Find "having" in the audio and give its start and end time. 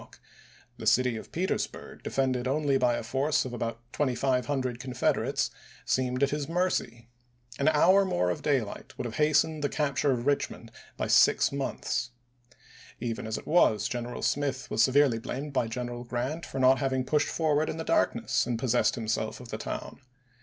16.79-17.05